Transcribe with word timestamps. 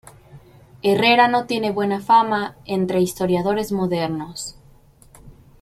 Herrera 0.81 1.27
no 1.27 1.45
tiene 1.45 1.69
buena 1.71 1.99
fama 2.01 2.57
entre 2.65 3.01
historiadores 3.01 3.71
modernos. 3.71 4.55